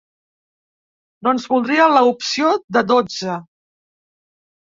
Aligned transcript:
Doncs 1.27 1.45
voldria 1.51 1.85
la 1.97 2.01
opció 2.13 2.53
de 2.77 2.85
dotze. 2.95 3.35